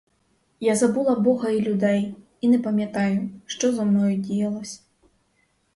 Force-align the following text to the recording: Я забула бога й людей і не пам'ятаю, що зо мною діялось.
Я 0.59 0.75
забула 0.75 1.15
бога 1.15 1.49
й 1.49 1.61
людей 1.61 2.15
і 2.41 2.47
не 2.49 2.59
пам'ятаю, 2.59 3.29
що 3.45 3.73
зо 3.73 3.85
мною 3.85 4.17
діялось. 4.17 4.83